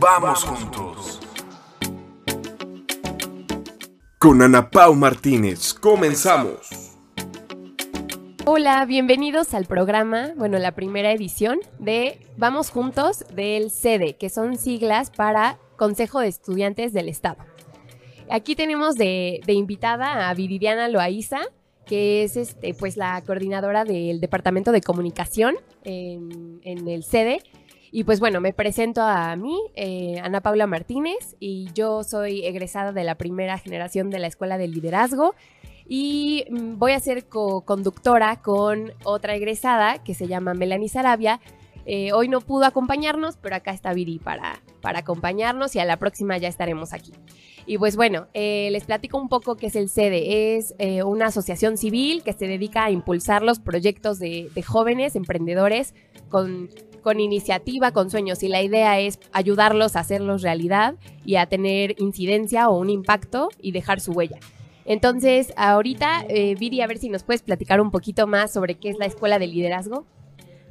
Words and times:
Vamos 0.00 0.44
juntos. 0.44 1.20
Con 4.20 4.40
Ana 4.42 4.70
Pau 4.70 4.94
Martínez, 4.94 5.74
comenzamos. 5.74 6.94
Hola, 8.44 8.84
bienvenidos 8.84 9.54
al 9.54 9.64
programa, 9.64 10.34
bueno, 10.36 10.60
la 10.60 10.70
primera 10.76 11.10
edición 11.10 11.58
de 11.80 12.20
Vamos 12.36 12.70
Juntos 12.70 13.24
del 13.34 13.72
CEDE, 13.72 14.14
que 14.14 14.30
son 14.30 14.56
siglas 14.56 15.10
para 15.10 15.58
Consejo 15.76 16.20
de 16.20 16.28
Estudiantes 16.28 16.92
del 16.92 17.08
Estado. 17.08 17.38
Aquí 18.30 18.54
tenemos 18.54 18.94
de, 18.94 19.40
invitada 19.48 20.28
a 20.28 20.34
Viridiana 20.34 20.86
Loaiza, 20.86 21.40
que 21.86 22.22
es 22.22 22.36
este, 22.36 22.72
pues, 22.72 22.96
la 22.96 23.20
coordinadora 23.22 23.84
del 23.84 24.20
Departamento 24.20 24.70
de 24.70 24.80
Comunicación 24.80 25.56
en, 25.82 26.60
en 26.62 26.86
el 26.86 27.02
CEDE 27.02 27.42
y 27.90 28.04
pues 28.04 28.20
bueno, 28.20 28.40
me 28.40 28.52
presento 28.52 29.02
a 29.02 29.34
mí, 29.36 29.58
eh, 29.74 30.20
Ana 30.22 30.40
Paula 30.40 30.66
Martínez, 30.66 31.36
y 31.40 31.70
yo 31.72 32.04
soy 32.04 32.44
egresada 32.44 32.92
de 32.92 33.04
la 33.04 33.16
primera 33.16 33.58
generación 33.58 34.10
de 34.10 34.18
la 34.18 34.26
Escuela 34.26 34.58
de 34.58 34.68
Liderazgo. 34.68 35.34
Y 35.88 36.44
mm, 36.50 36.78
voy 36.78 36.92
a 36.92 37.00
ser 37.00 37.28
co-conductora 37.28 38.42
con 38.42 38.92
otra 39.04 39.34
egresada 39.34 40.02
que 40.04 40.14
se 40.14 40.28
llama 40.28 40.52
Melanie 40.52 40.90
Sarabia. 40.90 41.40
Eh, 41.86 42.12
hoy 42.12 42.28
no 42.28 42.42
pudo 42.42 42.66
acompañarnos, 42.66 43.38
pero 43.38 43.56
acá 43.56 43.70
está 43.70 43.94
Viri 43.94 44.18
para, 44.18 44.60
para 44.82 44.98
acompañarnos 44.98 45.74
y 45.74 45.78
a 45.78 45.86
la 45.86 45.96
próxima 45.96 46.36
ya 46.36 46.48
estaremos 46.48 46.92
aquí. 46.92 47.14
Y 47.64 47.78
pues 47.78 47.96
bueno, 47.96 48.28
eh, 48.34 48.68
les 48.70 48.84
platico 48.84 49.16
un 49.16 49.30
poco 49.30 49.56
qué 49.56 49.68
es 49.68 49.76
el 49.76 49.88
CEDE. 49.88 50.56
Es 50.56 50.74
una 51.04 51.26
asociación 51.26 51.78
civil 51.78 52.22
que 52.22 52.34
se 52.34 52.46
dedica 52.46 52.84
a 52.84 52.90
impulsar 52.90 53.42
los 53.42 53.58
proyectos 53.58 54.18
de, 54.18 54.50
de 54.54 54.62
jóvenes 54.62 55.16
emprendedores 55.16 55.94
con 56.28 56.68
con 57.00 57.20
iniciativa, 57.20 57.92
con 57.92 58.10
sueños 58.10 58.42
y 58.42 58.48
la 58.48 58.62
idea 58.62 58.98
es 59.00 59.18
ayudarlos 59.32 59.96
a 59.96 60.00
hacerlos 60.00 60.42
realidad 60.42 60.94
y 61.24 61.36
a 61.36 61.46
tener 61.46 61.94
incidencia 61.98 62.68
o 62.68 62.78
un 62.78 62.90
impacto 62.90 63.48
y 63.60 63.72
dejar 63.72 64.00
su 64.00 64.12
huella. 64.12 64.38
Entonces, 64.84 65.52
ahorita, 65.56 66.24
eh, 66.28 66.54
Viri, 66.58 66.80
a 66.80 66.86
ver 66.86 66.96
si 66.96 67.10
nos 67.10 67.22
puedes 67.22 67.42
platicar 67.42 67.80
un 67.80 67.90
poquito 67.90 68.26
más 68.26 68.52
sobre 68.52 68.76
qué 68.76 68.88
es 68.88 68.98
la 68.98 69.04
Escuela 69.04 69.38
de 69.38 69.46
Liderazgo. 69.46 70.06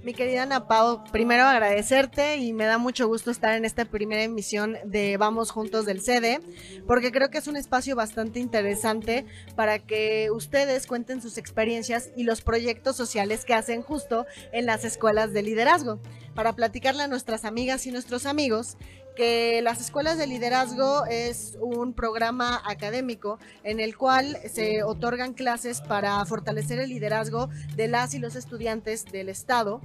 Mi 0.07 0.13
querida 0.13 0.43
Ana 0.43 0.69
Pau, 0.69 1.03
primero 1.11 1.43
agradecerte 1.43 2.37
y 2.37 2.53
me 2.53 2.63
da 2.63 2.77
mucho 2.77 3.09
gusto 3.09 3.29
estar 3.29 3.55
en 3.55 3.65
esta 3.65 3.83
primera 3.83 4.23
emisión 4.23 4.77
de 4.85 5.17
Vamos 5.17 5.51
Juntos 5.51 5.85
del 5.85 5.99
CD, 5.99 6.39
porque 6.87 7.11
creo 7.11 7.29
que 7.29 7.39
es 7.39 7.47
un 7.47 7.57
espacio 7.57 7.93
bastante 7.93 8.39
interesante 8.39 9.25
para 9.57 9.79
que 9.79 10.31
ustedes 10.31 10.87
cuenten 10.87 11.21
sus 11.21 11.37
experiencias 11.37 12.09
y 12.15 12.23
los 12.23 12.39
proyectos 12.39 12.95
sociales 12.95 13.43
que 13.43 13.53
hacen 13.53 13.81
justo 13.81 14.25
en 14.53 14.65
las 14.65 14.85
escuelas 14.85 15.33
de 15.33 15.43
liderazgo, 15.43 15.99
para 16.35 16.53
platicarle 16.53 17.03
a 17.03 17.07
nuestras 17.09 17.43
amigas 17.43 17.85
y 17.85 17.91
nuestros 17.91 18.25
amigos 18.25 18.77
que 19.17 19.61
las 19.63 19.81
escuelas 19.81 20.17
de 20.17 20.27
liderazgo 20.27 21.05
es 21.07 21.57
un 21.59 21.93
programa 21.93 22.61
académico 22.63 23.39
en 23.63 23.81
el 23.81 23.97
cual 23.97 24.37
se 24.47 24.83
otorgan 24.83 25.33
clases 25.33 25.81
para 25.81 26.23
fortalecer 26.25 26.79
el 26.79 26.91
liderazgo 26.91 27.49
de 27.75 27.87
las 27.89 28.13
y 28.13 28.19
los 28.19 28.35
estudiantes 28.35 29.03
del 29.05 29.27
Estado. 29.27 29.81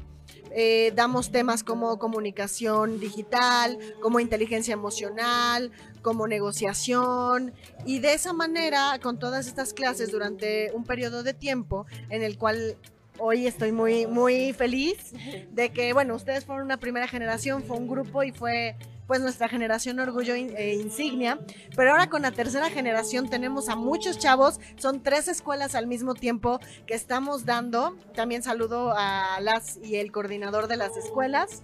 Eh, 0.50 0.92
damos 0.94 1.30
temas 1.30 1.64
como 1.64 1.98
comunicación 1.98 3.00
digital, 3.00 3.78
como 4.00 4.20
inteligencia 4.20 4.75
emocional, 4.75 5.70
como 6.02 6.27
negociación. 6.27 7.52
Y 7.86 8.00
de 8.00 8.14
esa 8.14 8.33
manera 8.33 8.98
con 9.03 9.19
todas 9.19 9.47
estas 9.47 9.72
clases 9.72 10.10
durante 10.10 10.70
un 10.75 10.84
periodo 10.84 11.22
de 11.22 11.34
tiempo 11.34 11.86
en 12.10 12.22
el 12.22 12.36
cual 12.36 12.77
hoy 13.18 13.46
estoy 13.46 13.72
muy 13.72 14.06
muy 14.06 14.52
feliz 14.52 15.12
de 15.50 15.70
que 15.70 15.92
bueno 15.92 16.14
ustedes 16.14 16.44
fueron 16.44 16.64
una 16.64 16.78
primera 16.78 17.06
generación 17.06 17.62
fue 17.62 17.77
un 17.77 17.88
grupo 17.88 18.22
y 18.22 18.32
fue 18.32 18.77
pues 19.06 19.20
nuestra 19.20 19.48
generación 19.48 19.98
orgullo 19.98 20.34
e 20.34 20.74
insignia, 20.74 21.38
pero 21.77 21.91
ahora 21.91 22.08
con 22.08 22.22
la 22.22 22.30
tercera 22.30 22.70
generación 22.70 23.28
tenemos 23.28 23.69
a 23.69 23.77
muchos 23.77 24.19
chavos, 24.19 24.59
son 24.76 25.03
tres 25.03 25.28
escuelas 25.28 25.75
al 25.75 25.87
mismo 25.87 26.14
tiempo 26.14 26.60
que 26.87 26.94
estamos 26.94 27.44
dando, 27.44 27.97
también 28.14 28.42
saludo 28.42 28.94
a 28.97 29.38
las 29.41 29.78
y 29.82 29.97
el 29.97 30.12
coordinador 30.12 30.66
de 30.66 30.76
las 30.76 30.97
escuelas, 30.97 31.62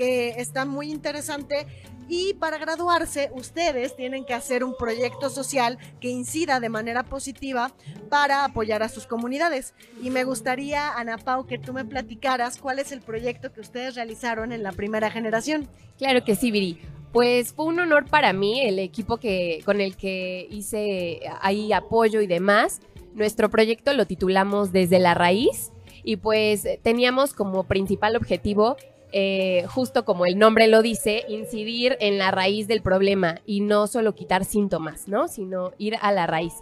que 0.00 0.30
está 0.40 0.64
muy 0.64 0.90
interesante 0.90 1.66
y 2.08 2.32
para 2.32 2.56
graduarse 2.56 3.30
ustedes 3.34 3.94
tienen 3.96 4.24
que 4.24 4.32
hacer 4.32 4.64
un 4.64 4.74
proyecto 4.74 5.28
social 5.28 5.76
que 6.00 6.08
incida 6.08 6.58
de 6.58 6.70
manera 6.70 7.02
positiva 7.02 7.70
para 8.08 8.46
apoyar 8.46 8.82
a 8.82 8.88
sus 8.88 9.06
comunidades. 9.06 9.74
Y 10.02 10.08
me 10.08 10.24
gustaría, 10.24 10.94
Ana 10.94 11.18
Pau, 11.18 11.46
que 11.46 11.58
tú 11.58 11.74
me 11.74 11.84
platicaras 11.84 12.56
cuál 12.56 12.78
es 12.78 12.92
el 12.92 13.02
proyecto 13.02 13.52
que 13.52 13.60
ustedes 13.60 13.94
realizaron 13.94 14.52
en 14.52 14.62
la 14.62 14.72
primera 14.72 15.10
generación. 15.10 15.68
Claro 15.98 16.24
que 16.24 16.34
sí, 16.34 16.50
Viri. 16.50 16.80
Pues 17.12 17.52
fue 17.52 17.66
un 17.66 17.78
honor 17.80 18.06
para 18.08 18.32
mí, 18.32 18.62
el 18.62 18.78
equipo 18.78 19.18
que, 19.18 19.60
con 19.66 19.82
el 19.82 19.98
que 19.98 20.48
hice 20.50 21.20
ahí 21.42 21.74
apoyo 21.74 22.22
y 22.22 22.26
demás. 22.26 22.80
Nuestro 23.12 23.50
proyecto 23.50 23.92
lo 23.92 24.06
titulamos 24.06 24.72
Desde 24.72 24.98
la 24.98 25.12
Raíz 25.12 25.72
y 26.02 26.16
pues 26.16 26.66
teníamos 26.82 27.34
como 27.34 27.64
principal 27.64 28.16
objetivo 28.16 28.76
eh, 29.12 29.64
justo 29.68 30.04
como 30.04 30.26
el 30.26 30.38
nombre 30.38 30.68
lo 30.68 30.82
dice, 30.82 31.24
incidir 31.28 31.96
en 32.00 32.18
la 32.18 32.30
raíz 32.30 32.68
del 32.68 32.82
problema 32.82 33.40
y 33.46 33.60
no 33.60 33.86
solo 33.86 34.14
quitar 34.14 34.44
síntomas, 34.44 35.08
¿no? 35.08 35.28
Sino 35.28 35.72
ir 35.78 35.96
a 36.00 36.12
la 36.12 36.26
raíz. 36.26 36.54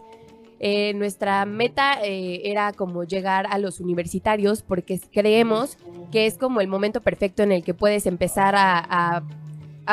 Eh, 0.61 0.93
nuestra 0.95 1.45
meta 1.45 1.99
eh, 2.03 2.43
era 2.45 2.73
como 2.73 3.05
llegar 3.05 3.47
a 3.51 3.59
los 3.59 3.81
universitarios 3.81 4.63
porque 4.63 5.01
creemos 5.13 5.79
que 6.11 6.27
es 6.27 6.37
como 6.37 6.61
el 6.61 6.67
momento 6.67 7.01
perfecto 7.01 7.43
en 7.43 7.53
el 7.53 7.63
que 7.63 7.75
puedes 7.75 8.07
empezar 8.07 8.55
a, 8.57 9.23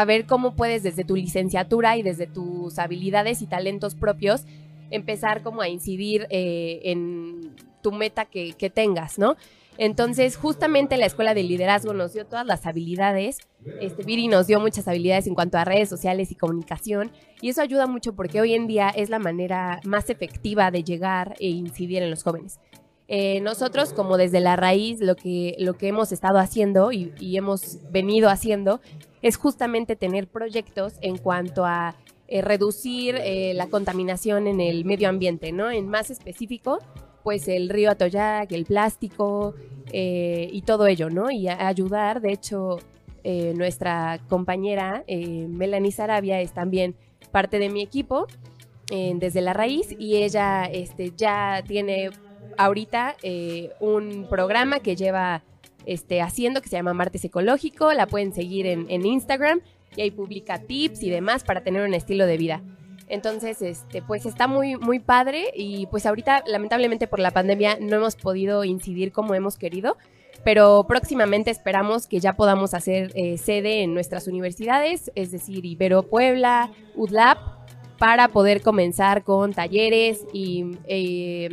ver 0.07 0.25
cómo 0.25 0.55
puedes 0.55 0.83
desde 0.83 1.05
tu 1.05 1.15
licenciatura 1.15 1.95
y 1.95 2.03
desde 2.03 2.27
tus 2.27 2.79
habilidades 2.79 3.41
y 3.41 3.47
talentos 3.47 3.95
propios 3.95 4.43
empezar 4.89 5.41
como 5.41 5.61
a 5.61 5.69
incidir 5.69 6.27
en 6.29 7.55
tu 7.81 7.93
meta 7.93 8.25
que 8.25 8.71
tengas, 8.73 9.17
¿no? 9.17 9.37
Entonces, 9.77 10.37
justamente 10.37 10.97
la 10.97 11.05
escuela 11.05 11.33
de 11.33 11.43
liderazgo 11.43 11.93
nos 11.93 12.13
dio 12.13 12.25
todas 12.25 12.45
las 12.45 12.65
habilidades. 12.65 13.39
Este 13.81 14.03
Viri 14.03 14.27
nos 14.27 14.47
dio 14.47 14.59
muchas 14.59 14.87
habilidades 14.87 15.27
en 15.27 15.35
cuanto 15.35 15.57
a 15.57 15.65
redes 15.65 15.89
sociales 15.89 16.31
y 16.31 16.35
comunicación. 16.35 17.11
Y 17.41 17.49
eso 17.49 17.61
ayuda 17.61 17.87
mucho 17.87 18.15
porque 18.15 18.39
hoy 18.39 18.53
en 18.53 18.67
día 18.67 18.89
es 18.89 19.09
la 19.09 19.19
manera 19.19 19.79
más 19.83 20.09
efectiva 20.09 20.71
de 20.71 20.83
llegar 20.83 21.35
e 21.39 21.47
incidir 21.47 22.03
en 22.03 22.09
los 22.09 22.23
jóvenes. 22.23 22.59
Eh, 23.07 23.39
nosotros, 23.41 23.93
como 23.93 24.17
desde 24.17 24.39
la 24.39 24.55
raíz, 24.55 24.99
lo 24.99 25.15
que, 25.15 25.55
lo 25.59 25.75
que 25.75 25.89
hemos 25.89 26.11
estado 26.11 26.39
haciendo 26.39 26.91
y, 26.91 27.13
hemos 27.37 27.79
venido 27.91 28.29
haciendo 28.29 28.81
es 29.21 29.37
justamente 29.37 29.95
tener 29.95 30.27
proyectos 30.27 30.93
en 31.01 31.17
cuanto 31.17 31.65
a 31.65 31.95
eh, 32.27 32.41
reducir 32.41 33.15
eh, 33.17 33.53
la 33.53 33.67
contaminación 33.67 34.47
en 34.47 34.59
el 34.59 34.85
medio 34.85 35.09
ambiente, 35.09 35.51
¿no? 35.51 35.69
En 35.69 35.87
más 35.87 36.09
específico, 36.09 36.79
pues 37.25 37.47
el 37.47 37.69
río 37.69 37.89
Atoyac, 37.89 38.51
el 38.51 38.65
plástico 38.65 39.55
eh, 39.91 40.47
y 40.51 40.61
todo 40.61 40.85
ello, 40.85 41.09
¿no? 41.09 41.31
Y 41.31 41.49
ayudar, 41.49 42.21
de 42.21 42.31
hecho, 42.31 42.77
eh, 43.23 43.51
nuestra 43.55 44.19
compañera 44.29 45.03
eh, 45.07 45.47
Melanie 45.49 45.91
Sarabia 45.91 46.39
es 46.39 46.53
también 46.53 46.95
parte 47.31 47.57
de 47.57 47.69
mi 47.69 47.81
equipo 47.81 48.27
desde 48.87 49.41
la 49.41 49.53
raíz 49.53 49.95
y 49.97 50.17
ella 50.17 50.65
este, 50.65 51.11
ya 51.17 51.63
tiene 51.67 52.11
ahorita 52.55 53.15
un 53.79 54.27
programa 54.29 54.79
que 54.79 54.95
lleva 54.95 55.41
este, 55.87 56.21
haciendo 56.21 56.61
que 56.61 56.69
se 56.69 56.75
llama 56.75 56.93
Martes 56.93 57.25
Ecológico, 57.25 57.91
la 57.93 58.05
pueden 58.05 58.31
seguir 58.31 58.67
en, 58.67 58.85
en 58.89 59.03
Instagram 59.03 59.61
y 59.95 60.01
ahí 60.01 60.11
publica 60.11 60.59
tips 60.59 61.01
y 61.01 61.09
demás 61.09 61.43
para 61.43 61.63
tener 61.63 61.81
un 61.81 61.95
estilo 61.95 62.27
de 62.27 62.37
vida. 62.37 62.61
Entonces, 63.07 63.61
este, 63.61 64.01
pues 64.01 64.25
está 64.25 64.47
muy, 64.47 64.77
muy 64.77 64.99
padre 64.99 65.51
y 65.53 65.85
pues 65.87 66.05
ahorita 66.05 66.43
lamentablemente 66.47 67.07
por 67.07 67.19
la 67.19 67.31
pandemia 67.31 67.77
no 67.79 67.97
hemos 67.97 68.15
podido 68.15 68.63
incidir 68.63 69.11
como 69.11 69.35
hemos 69.35 69.57
querido, 69.57 69.97
pero 70.43 70.85
próximamente 70.87 71.51
esperamos 71.51 72.07
que 72.07 72.19
ya 72.19 72.33
podamos 72.33 72.73
hacer 72.73 73.11
eh, 73.15 73.37
sede 73.37 73.83
en 73.83 73.93
nuestras 73.93 74.27
universidades, 74.27 75.11
es 75.15 75.31
decir, 75.31 75.65
Ibero 75.65 76.03
Puebla, 76.03 76.71
UDLAP, 76.95 77.37
para 77.99 78.27
poder 78.29 78.61
comenzar 78.61 79.23
con 79.23 79.53
talleres 79.53 80.25
y, 80.33 80.77
eh, 80.87 81.49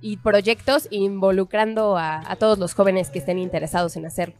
y 0.00 0.16
proyectos 0.18 0.88
involucrando 0.90 1.96
a, 1.96 2.22
a 2.30 2.36
todos 2.36 2.58
los 2.58 2.74
jóvenes 2.74 3.10
que 3.10 3.18
estén 3.18 3.38
interesados 3.38 3.96
en 3.96 4.06
hacerlo. 4.06 4.36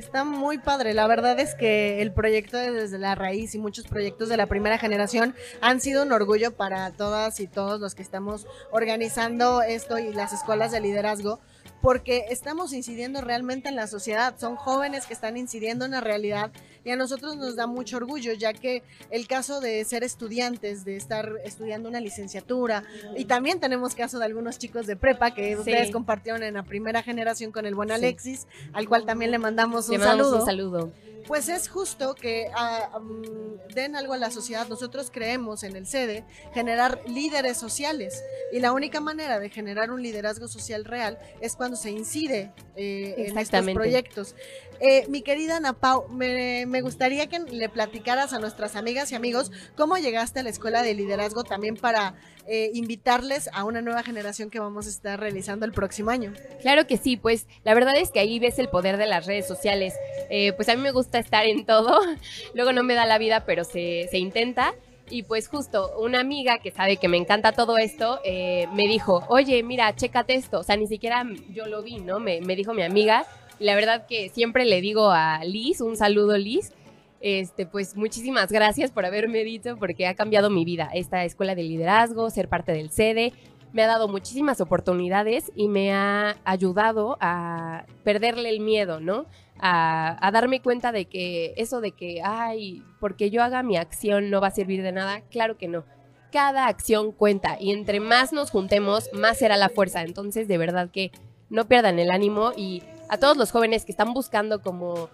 Está 0.00 0.24
muy 0.24 0.56
padre. 0.56 0.94
La 0.94 1.06
verdad 1.06 1.38
es 1.38 1.54
que 1.54 2.00
el 2.00 2.10
proyecto 2.10 2.56
de 2.56 2.70
Desde 2.70 2.98
la 2.98 3.14
Raíz 3.14 3.54
y 3.54 3.58
muchos 3.58 3.86
proyectos 3.86 4.30
de 4.30 4.38
la 4.38 4.46
primera 4.46 4.78
generación 4.78 5.34
han 5.60 5.82
sido 5.82 6.04
un 6.04 6.12
orgullo 6.12 6.52
para 6.52 6.90
todas 6.92 7.38
y 7.38 7.46
todos 7.46 7.80
los 7.80 7.94
que 7.94 8.00
estamos 8.00 8.46
organizando 8.70 9.60
esto 9.60 9.98
y 9.98 10.14
las 10.14 10.32
escuelas 10.32 10.72
de 10.72 10.80
liderazgo, 10.80 11.38
porque 11.80 12.26
estamos 12.30 12.72
incidiendo 12.72 13.20
realmente 13.20 13.68
en 13.68 13.76
la 13.76 13.86
sociedad. 13.86 14.34
Son 14.38 14.56
jóvenes 14.56 15.06
que 15.06 15.14
están 15.14 15.36
incidiendo 15.36 15.84
en 15.84 15.92
la 15.92 16.00
realidad 16.00 16.50
y 16.84 16.90
a 16.90 16.96
nosotros 16.96 17.36
nos 17.36 17.56
da 17.56 17.66
mucho 17.66 17.96
orgullo, 17.96 18.32
ya 18.32 18.52
que 18.52 18.82
el 19.10 19.26
caso 19.26 19.60
de 19.60 19.84
ser 19.84 20.02
estudiantes, 20.02 20.84
de 20.84 20.96
estar 20.96 21.34
estudiando 21.44 21.88
una 21.88 22.00
licenciatura, 22.00 22.84
y 23.16 23.26
también 23.26 23.60
tenemos 23.60 23.94
caso 23.94 24.18
de 24.18 24.24
algunos 24.24 24.58
chicos 24.58 24.86
de 24.86 24.96
prepa 24.96 25.32
que 25.32 25.56
ustedes 25.56 25.90
compartieron 25.90 26.42
en 26.42 26.54
la 26.54 26.62
primera 26.62 27.02
generación 27.02 27.52
con 27.52 27.66
el 27.66 27.74
buen 27.74 27.90
Alexis, 27.90 28.46
al 28.72 28.88
cual 28.88 29.04
también 29.04 29.30
le 29.30 29.38
mandamos 29.38 29.88
un 29.88 30.00
saludo. 30.00 30.44
saludo. 30.44 30.92
Pues 31.26 31.48
es 31.48 31.68
justo 31.68 32.14
que 32.14 32.50
ah, 32.54 32.98
mm, 33.00 33.74
den 33.74 33.96
algo 33.96 34.12
a 34.14 34.18
la 34.18 34.30
sociedad. 34.30 34.66
Nosotros 34.68 35.10
creemos 35.12 35.62
en 35.62 35.76
el 35.76 35.86
sede 35.86 36.24
generar 36.52 37.00
líderes 37.06 37.56
sociales 37.56 38.22
y 38.52 38.60
la 38.60 38.72
única 38.72 39.00
manera 39.00 39.38
de 39.38 39.50
generar 39.50 39.90
un 39.90 40.02
liderazgo 40.02 40.48
social 40.48 40.84
real 40.84 41.18
es 41.40 41.56
cuando 41.56 41.76
se 41.76 41.90
incide 41.90 42.52
eh, 42.76 43.14
en 43.18 43.38
estos 43.38 43.64
proyectos. 43.70 44.34
Eh, 44.80 45.06
mi 45.08 45.20
querida 45.20 45.58
Ana 45.58 45.74
Pau, 45.74 46.08
me, 46.08 46.80
gustaría 46.80 47.26
que 47.26 47.38
le 47.38 47.68
platicaras 47.68 48.32
a 48.32 48.38
nuestras 48.38 48.76
amigas 48.76 49.12
y 49.12 49.14
amigos 49.14 49.52
cómo 49.76 49.98
llegaste 49.98 50.40
a 50.40 50.42
la 50.42 50.48
escuela 50.48 50.82
de 50.82 50.94
liderazgo 50.94 51.44
también 51.44 51.76
para 51.76 52.14
eh, 52.46 52.70
invitarles 52.72 53.50
a 53.52 53.64
una 53.64 53.82
nueva 53.82 54.02
generación 54.02 54.48
que 54.48 54.58
vamos 54.58 54.86
a 54.86 54.90
estar 54.90 55.20
realizando 55.20 55.66
el 55.66 55.72
próximo 55.72 56.10
año. 56.10 56.32
Claro 56.62 56.86
que 56.86 56.96
sí, 56.96 57.18
pues 57.18 57.46
la 57.62 57.74
verdad 57.74 57.96
es 57.96 58.10
que 58.10 58.20
ahí 58.20 58.38
ves 58.38 58.58
el 58.58 58.68
poder 58.68 58.96
de 58.96 59.06
las 59.06 59.26
redes 59.26 59.46
sociales. 59.46 59.94
Eh, 60.30 60.54
pues 60.54 60.68
a 60.70 60.76
mí 60.76 60.80
me 60.80 60.92
gusta 60.92 61.18
estar 61.18 61.44
en 61.44 61.66
todo, 61.66 62.00
luego 62.54 62.72
no 62.72 62.82
me 62.82 62.94
da 62.94 63.04
la 63.04 63.18
vida, 63.18 63.44
pero 63.44 63.64
se, 63.64 64.08
se 64.10 64.18
intenta. 64.18 64.74
Y 65.10 65.24
pues 65.24 65.48
justo 65.48 65.92
una 65.98 66.20
amiga 66.20 66.58
que 66.58 66.70
sabe 66.70 66.96
que 66.96 67.08
me 67.08 67.16
encanta 67.16 67.50
todo 67.50 67.78
esto, 67.78 68.20
eh, 68.24 68.68
me 68.72 68.86
dijo, 68.86 69.24
oye, 69.28 69.62
mira, 69.64 69.94
chécate 69.94 70.34
esto. 70.34 70.60
O 70.60 70.62
sea, 70.62 70.76
ni 70.76 70.86
siquiera 70.86 71.26
yo 71.50 71.66
lo 71.66 71.82
vi, 71.82 71.98
¿no? 71.98 72.20
Me, 72.20 72.40
me 72.40 72.54
dijo 72.54 72.72
mi 72.72 72.82
amiga. 72.82 73.26
La 73.60 73.74
verdad 73.74 74.06
que 74.06 74.30
siempre 74.30 74.64
le 74.64 74.80
digo 74.80 75.10
a 75.10 75.44
Liz, 75.44 75.82
un 75.82 75.94
saludo 75.94 76.38
Liz, 76.38 76.72
este, 77.20 77.66
pues 77.66 77.94
muchísimas 77.94 78.50
gracias 78.50 78.90
por 78.90 79.04
haberme 79.04 79.44
dicho, 79.44 79.76
porque 79.76 80.06
ha 80.06 80.14
cambiado 80.14 80.48
mi 80.48 80.64
vida. 80.64 80.88
Esta 80.94 81.24
escuela 81.24 81.54
de 81.54 81.64
liderazgo, 81.64 82.30
ser 82.30 82.48
parte 82.48 82.72
del 82.72 82.90
sede, 82.90 83.34
me 83.74 83.82
ha 83.82 83.86
dado 83.86 84.08
muchísimas 84.08 84.62
oportunidades 84.62 85.52
y 85.54 85.68
me 85.68 85.92
ha 85.92 86.38
ayudado 86.44 87.18
a 87.20 87.84
perderle 88.02 88.48
el 88.48 88.60
miedo, 88.60 88.98
¿no? 88.98 89.26
A, 89.58 90.26
a, 90.26 90.30
darme 90.30 90.62
cuenta 90.62 90.90
de 90.90 91.04
que 91.04 91.52
eso 91.58 91.82
de 91.82 91.92
que, 91.92 92.22
ay, 92.24 92.82
porque 92.98 93.28
yo 93.28 93.42
haga 93.42 93.62
mi 93.62 93.76
acción 93.76 94.30
no 94.30 94.40
va 94.40 94.46
a 94.46 94.52
servir 94.52 94.82
de 94.82 94.92
nada, 94.92 95.20
claro 95.30 95.58
que 95.58 95.68
no. 95.68 95.84
Cada 96.32 96.66
acción 96.66 97.12
cuenta 97.12 97.58
y 97.60 97.72
entre 97.72 98.00
más 98.00 98.32
nos 98.32 98.50
juntemos, 98.50 99.10
más 99.12 99.36
será 99.36 99.58
la 99.58 99.68
fuerza. 99.68 100.00
Entonces, 100.02 100.48
de 100.48 100.56
verdad 100.56 100.88
que 100.90 101.12
no 101.50 101.68
pierdan 101.68 101.98
el 101.98 102.10
ánimo 102.10 102.52
y 102.56 102.82
a 103.10 103.18
todos 103.18 103.36
los 103.36 103.50
jóvenes 103.50 103.84
que 103.84 103.90
están 103.90 104.14
buscando 104.14 104.62
como 104.62 105.10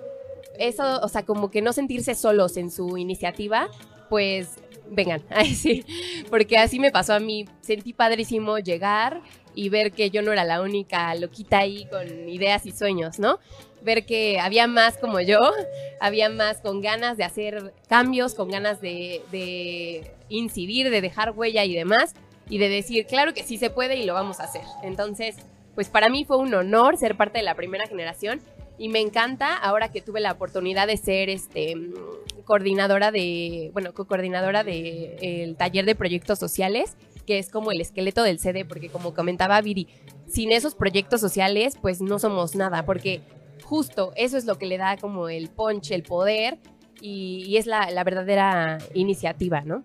eso, 0.58 1.00
o 1.00 1.08
sea, 1.08 1.24
como 1.24 1.50
que 1.50 1.62
no 1.62 1.72
sentirse 1.72 2.14
solos 2.14 2.56
en 2.58 2.70
su 2.70 2.98
iniciativa, 2.98 3.68
pues 4.10 4.50
vengan, 4.88 5.22
ay 5.30 5.54
sí, 5.54 5.84
porque 6.30 6.58
así 6.58 6.78
me 6.78 6.90
pasó 6.92 7.14
a 7.14 7.20
mí, 7.20 7.46
sentí 7.62 7.94
padrísimo 7.94 8.58
llegar 8.58 9.22
y 9.54 9.70
ver 9.70 9.92
que 9.92 10.10
yo 10.10 10.20
no 10.20 10.32
era 10.32 10.44
la 10.44 10.60
única 10.60 11.14
loquita 11.14 11.60
ahí 11.60 11.86
con 11.86 12.28
ideas 12.28 12.66
y 12.66 12.72
sueños, 12.72 13.18
¿no? 13.18 13.38
Ver 13.82 14.04
que 14.04 14.38
había 14.40 14.66
más 14.66 14.98
como 14.98 15.20
yo, 15.20 15.40
había 16.00 16.28
más 16.28 16.60
con 16.60 16.82
ganas 16.82 17.16
de 17.16 17.24
hacer 17.24 17.72
cambios, 17.88 18.34
con 18.34 18.50
ganas 18.50 18.82
de, 18.82 19.22
de 19.32 20.12
incidir, 20.28 20.90
de 20.90 21.00
dejar 21.00 21.30
huella 21.30 21.64
y 21.64 21.74
demás, 21.74 22.14
y 22.50 22.58
de 22.58 22.68
decir, 22.68 23.06
claro 23.06 23.32
que 23.32 23.42
sí 23.42 23.56
se 23.56 23.70
puede 23.70 23.96
y 23.96 24.04
lo 24.04 24.12
vamos 24.12 24.40
a 24.40 24.44
hacer. 24.44 24.62
Entonces, 24.82 25.36
pues 25.76 25.90
para 25.90 26.08
mí 26.08 26.24
fue 26.24 26.38
un 26.38 26.52
honor 26.54 26.96
ser 26.96 27.16
parte 27.16 27.38
de 27.38 27.44
la 27.44 27.54
primera 27.54 27.86
generación 27.86 28.40
y 28.78 28.88
me 28.88 29.00
encanta 29.00 29.54
ahora 29.54 29.92
que 29.92 30.00
tuve 30.00 30.20
la 30.20 30.32
oportunidad 30.32 30.86
de 30.86 30.96
ser 30.96 31.28
este 31.28 31.74
coordinadora 32.44 33.12
de, 33.12 33.70
bueno, 33.74 33.92
co-coordinadora 33.92 34.64
de 34.64 35.18
el 35.20 35.56
taller 35.56 35.84
de 35.84 35.94
proyectos 35.94 36.38
sociales, 36.38 36.96
que 37.26 37.38
es 37.38 37.50
como 37.50 37.72
el 37.72 37.80
esqueleto 37.80 38.22
del 38.22 38.38
CD, 38.38 38.64
porque 38.64 38.88
como 38.88 39.12
comentaba 39.12 39.60
Viri, 39.60 39.86
sin 40.26 40.50
esos 40.50 40.74
proyectos 40.74 41.20
sociales, 41.20 41.76
pues 41.80 42.00
no 42.00 42.18
somos 42.18 42.54
nada, 42.54 42.86
porque 42.86 43.20
justo 43.62 44.12
eso 44.16 44.38
es 44.38 44.46
lo 44.46 44.56
que 44.56 44.66
le 44.66 44.78
da 44.78 44.96
como 44.96 45.28
el 45.28 45.48
punch, 45.50 45.90
el 45.90 46.04
poder, 46.04 46.58
y, 47.02 47.56
es 47.58 47.66
la 47.66 48.02
verdadera 48.04 48.78
iniciativa, 48.94 49.60
¿no? 49.60 49.84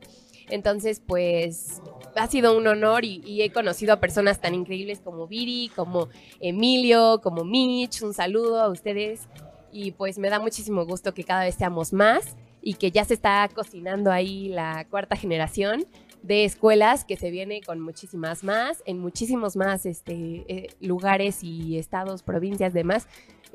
Entonces, 0.50 1.02
pues 1.06 1.82
ha 2.16 2.28
sido 2.28 2.58
un 2.58 2.68
honor 2.68 3.06
y, 3.06 3.22
y, 3.26 3.42
he 3.42 3.52
conocido 3.52 3.94
a 3.94 4.00
personas 4.00 4.40
tan 4.40 4.54
increíbles 4.54 5.00
como 5.00 5.28
Viri, 5.28 5.72
como 5.76 6.10
Emilio, 6.40 7.20
como 7.22 7.44
Mitch. 7.44 8.02
Un 8.02 8.14
saludo 8.14 8.62
a 8.62 8.70
ustedes 8.70 9.28
y 9.72 9.92
pues 9.92 10.18
me 10.18 10.30
da 10.30 10.40
muchísimo 10.40 10.86
gusto 10.86 11.14
que 11.14 11.24
cada 11.24 11.44
vez 11.44 11.56
seamos 11.56 11.94
más 11.94 12.36
y 12.62 12.76
que 12.76 12.92
ya 12.92 13.06
se 13.06 13.14
está 13.14 13.50
cocinando 13.54 14.12
ahí 14.12 14.50
la 14.50 14.86
cuarta 14.90 15.16
generación 15.16 15.86
de 16.22 16.46
escuelas 16.46 17.04
que 17.04 17.18
se 17.18 17.32
viene 17.32 17.62
con 17.62 17.80
muchísimas 17.80 18.44
más, 18.44 18.84
en 18.86 19.00
muchísimos 19.00 19.56
más 19.56 19.86
este, 19.86 20.46
eh, 20.48 20.68
lugares 20.80 21.44
y 21.44 21.78
estados, 21.78 22.22
provincias, 22.22 22.74
demás. 22.74 23.08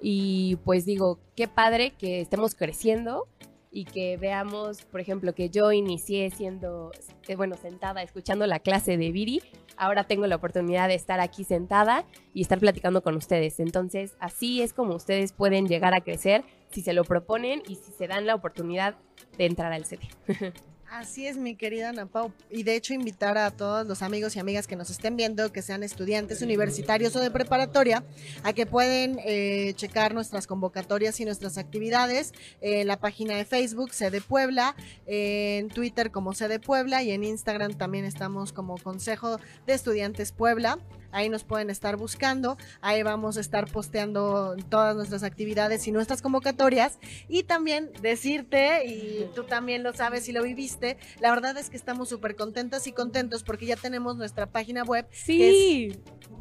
Y 0.02 0.56
pues 0.64 0.84
digo, 0.84 1.18
qué 1.36 1.48
padre 1.48 1.92
que 1.92 2.20
estemos 2.20 2.54
creciendo 2.54 3.28
y 3.70 3.84
que 3.84 4.16
veamos, 4.16 4.82
por 4.82 5.00
ejemplo, 5.00 5.34
que 5.34 5.50
yo 5.50 5.72
inicié 5.72 6.30
siendo, 6.30 6.92
eh, 7.28 7.36
bueno, 7.36 7.56
sentada, 7.56 8.02
escuchando 8.02 8.46
la 8.46 8.60
clase 8.60 8.96
de 8.96 9.10
Viri, 9.10 9.42
ahora 9.76 10.04
tengo 10.04 10.26
la 10.26 10.36
oportunidad 10.36 10.88
de 10.88 10.94
estar 10.94 11.20
aquí 11.20 11.44
sentada 11.44 12.04
y 12.32 12.42
estar 12.42 12.58
platicando 12.58 13.02
con 13.02 13.16
ustedes. 13.16 13.60
Entonces, 13.60 14.16
así 14.18 14.62
es 14.62 14.72
como 14.72 14.94
ustedes 14.94 15.32
pueden 15.32 15.68
llegar 15.68 15.94
a 15.94 16.00
crecer 16.00 16.44
si 16.70 16.82
se 16.82 16.92
lo 16.92 17.04
proponen 17.04 17.62
y 17.68 17.76
si 17.76 17.92
se 17.92 18.06
dan 18.06 18.26
la 18.26 18.34
oportunidad 18.34 18.96
de 19.36 19.46
entrar 19.46 19.72
al 19.72 19.84
CD. 19.84 20.08
Así 20.90 21.26
es, 21.26 21.36
mi 21.36 21.56
querida 21.56 21.88
Ana 21.88 22.06
Pau. 22.06 22.32
Y 22.48 22.62
de 22.62 22.76
hecho, 22.76 22.94
invitar 22.94 23.36
a 23.38 23.50
todos 23.50 23.86
los 23.86 24.02
amigos 24.02 24.36
y 24.36 24.38
amigas 24.38 24.66
que 24.66 24.76
nos 24.76 24.88
estén 24.88 25.16
viendo, 25.16 25.52
que 25.52 25.60
sean 25.60 25.82
estudiantes 25.82 26.42
universitarios 26.42 27.14
o 27.16 27.20
de 27.20 27.30
preparatoria, 27.30 28.04
a 28.44 28.52
que 28.52 28.66
pueden 28.66 29.18
eh, 29.24 29.72
checar 29.74 30.14
nuestras 30.14 30.46
convocatorias 30.46 31.18
y 31.20 31.24
nuestras 31.24 31.58
actividades 31.58 32.32
en 32.60 32.86
la 32.86 32.98
página 32.98 33.36
de 33.36 33.44
Facebook, 33.44 33.92
Sede 33.92 34.20
Puebla, 34.20 34.76
en 35.06 35.68
Twitter 35.68 36.10
como 36.10 36.34
Sede 36.34 36.60
Puebla 36.60 37.02
y 37.02 37.10
en 37.10 37.24
Instagram 37.24 37.74
también 37.74 38.04
estamos 38.04 38.52
como 38.52 38.78
Consejo 38.78 39.38
de 39.66 39.74
Estudiantes 39.74 40.32
Puebla. 40.32 40.78
Ahí 41.16 41.30
nos 41.30 41.44
pueden 41.44 41.70
estar 41.70 41.96
buscando. 41.96 42.58
Ahí 42.82 43.02
vamos 43.02 43.38
a 43.38 43.40
estar 43.40 43.72
posteando 43.72 44.54
todas 44.68 44.94
nuestras 44.94 45.22
actividades 45.22 45.88
y 45.88 45.90
nuestras 45.90 46.20
convocatorias. 46.20 46.98
Y 47.26 47.44
también 47.44 47.90
decirte, 48.02 48.84
y 48.84 49.26
tú 49.34 49.44
también 49.44 49.82
lo 49.82 49.94
sabes 49.94 50.28
y 50.28 50.32
lo 50.32 50.42
viviste, 50.42 50.98
la 51.20 51.30
verdad 51.30 51.56
es 51.56 51.70
que 51.70 51.78
estamos 51.78 52.10
súper 52.10 52.36
contentas 52.36 52.86
y 52.86 52.92
contentos 52.92 53.44
porque 53.44 53.64
ya 53.64 53.76
tenemos 53.76 54.18
nuestra 54.18 54.44
página 54.44 54.84
web. 54.84 55.06
Sí. 55.10 55.90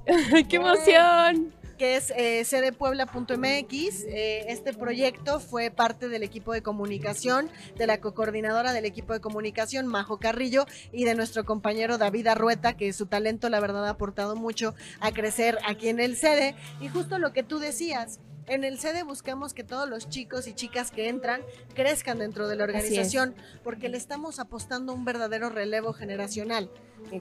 Es, 0.06 0.44
¡Qué 0.50 0.58
emoción! 0.58 1.54
Que 1.78 1.96
es 1.96 2.12
eh, 2.16 2.44
cdpuebla.mx. 2.46 4.04
Eh, 4.08 4.46
este 4.48 4.74
proyecto 4.74 5.40
fue 5.40 5.72
parte 5.72 6.10
del 6.10 6.24
equipo 6.24 6.54
de 6.54 6.62
comunicación, 6.62 7.50
de 7.78 7.88
la 7.88 8.00
coordinadora 8.00 8.74
del 8.74 8.86
equipo 8.86 9.14
de 9.14 9.22
comunicación, 9.22 9.88
Majo 9.88 10.18
Carrillo, 10.18 10.66
y 10.92 11.06
de 11.06 11.16
nuestro 11.16 11.46
compañero 11.46 11.98
David 11.98 12.28
Arrueta, 12.28 12.78
que 12.78 12.94
su 12.94 13.06
talento, 13.06 13.50
la 13.50 13.60
verdad, 13.60 13.88
ha 13.88 13.92
aportado 13.92 14.36
mucho 14.36 14.76
a 15.00 15.12
crecer 15.12 15.58
aquí 15.66 15.90
en 15.90 16.00
el 16.00 16.16
sede. 16.16 16.56
Y 16.80 16.88
justo 16.88 17.20
lo 17.20 17.34
que 17.34 17.44
tú 17.44 17.60
decías, 17.60 18.20
en 18.48 18.64
el 18.64 18.80
sede 18.80 19.04
buscamos 19.04 19.54
que 19.54 19.64
todos 19.64 19.90
los 19.90 20.10
chicos 20.10 20.48
y 20.48 20.54
chicas 20.54 20.92
que 20.92 21.10
entran 21.10 21.42
crezcan 21.74 22.20
dentro 22.20 22.48
de 22.48 22.56
la 22.56 22.64
organización 22.64 23.36
porque 23.64 23.90
le 23.90 23.98
estamos 23.98 24.40
apostando 24.40 24.94
un 24.94 25.06
verdadero 25.06 25.50
relevo 25.50 25.94
generacional. 25.94 26.70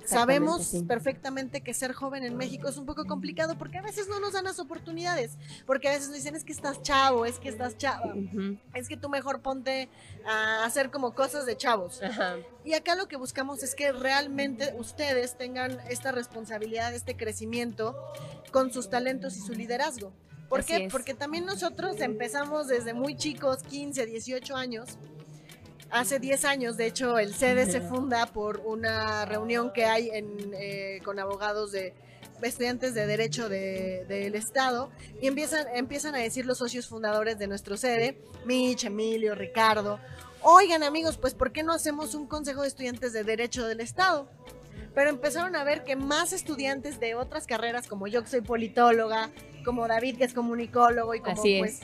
Sabemos 0.06 0.66
sí. 0.66 0.82
perfectamente 0.82 1.60
que 1.60 1.74
ser 1.74 1.92
joven 1.92 2.24
en 2.24 2.36
México 2.36 2.68
es 2.68 2.76
un 2.76 2.86
poco 2.86 3.04
complicado 3.04 3.58
porque 3.58 3.78
a 3.78 3.82
veces 3.82 4.08
no 4.08 4.18
nos 4.20 4.32
dan 4.32 4.44
las 4.44 4.58
oportunidades, 4.58 5.36
porque 5.66 5.88
a 5.88 5.92
veces 5.92 6.08
nos 6.08 6.16
dicen 6.16 6.34
es 6.34 6.44
que 6.44 6.52
estás 6.52 6.80
chavo, 6.82 7.26
es 7.26 7.38
que 7.38 7.48
estás 7.48 7.74
uh 7.74 8.08
-huh. 8.08 8.58
es 8.72 8.88
que 8.88 8.96
tú 8.96 9.08
mejor 9.08 9.40
ponte 9.40 9.88
a 10.26 10.64
hacer 10.64 10.90
como 10.90 11.14
cosas 11.14 11.44
de 11.44 11.56
chavos. 11.56 12.00
Uh 12.00 12.06
-huh. 12.06 12.44
Y 12.64 12.74
acá 12.74 12.94
lo 12.94 13.08
que 13.08 13.16
buscamos 13.16 13.62
es 13.62 13.74
que 13.74 13.92
realmente 13.92 14.74
ustedes 14.78 15.36
tengan 15.36 15.78
esta 15.90 16.12
responsabilidad, 16.12 16.94
este 16.94 17.16
crecimiento 17.16 17.94
con 18.52 18.72
sus 18.72 18.88
talentos 18.88 19.36
y 19.36 19.40
su 19.40 19.52
liderazgo. 19.52 20.12
¿Por 20.54 20.60
Así 20.60 20.72
qué? 20.72 20.84
Es. 20.84 20.92
Porque 20.92 21.14
también 21.14 21.46
nosotros 21.46 22.00
empezamos 22.00 22.68
desde 22.68 22.94
muy 22.94 23.16
chicos, 23.16 23.64
15, 23.64 24.06
18 24.06 24.54
años. 24.54 24.98
Hace 25.90 26.20
10 26.20 26.44
años, 26.44 26.76
de 26.76 26.86
hecho, 26.86 27.18
el 27.18 27.34
CD 27.34 27.66
se 27.66 27.80
funda 27.80 28.26
por 28.26 28.60
una 28.64 29.24
reunión 29.24 29.72
que 29.72 29.84
hay 29.84 30.10
en, 30.10 30.52
eh, 30.54 31.00
con 31.04 31.18
abogados 31.18 31.72
de 31.72 31.92
estudiantes 32.40 32.94
de 32.94 33.08
Derecho 33.08 33.48
del 33.48 34.06
de, 34.06 34.30
de 34.30 34.38
Estado 34.38 34.90
y 35.20 35.26
empiezan, 35.26 35.66
empiezan 35.74 36.14
a 36.14 36.18
decir 36.18 36.46
los 36.46 36.58
socios 36.58 36.86
fundadores 36.86 37.36
de 37.36 37.48
nuestro 37.48 37.76
sede, 37.76 38.20
Mitch, 38.44 38.84
Emilio, 38.84 39.34
Ricardo, 39.34 39.98
oigan 40.42 40.84
amigos, 40.84 41.16
pues 41.16 41.34
¿por 41.34 41.50
qué 41.52 41.64
no 41.64 41.72
hacemos 41.72 42.14
un 42.14 42.28
consejo 42.28 42.62
de 42.62 42.68
estudiantes 42.68 43.12
de 43.12 43.24
Derecho 43.24 43.66
del 43.66 43.80
Estado? 43.80 44.28
pero 44.94 45.10
empezaron 45.10 45.56
a 45.56 45.64
ver 45.64 45.84
que 45.84 45.96
más 45.96 46.32
estudiantes 46.32 47.00
de 47.00 47.14
otras 47.14 47.46
carreras, 47.46 47.88
como 47.88 48.06
yo 48.06 48.22
que 48.22 48.28
soy 48.28 48.40
politóloga, 48.40 49.30
como 49.64 49.88
David 49.88 50.18
que 50.18 50.24
es 50.24 50.34
comunicólogo 50.34 51.14
y 51.14 51.20
como 51.20 51.32
Así 51.32 51.58
pues 51.58 51.80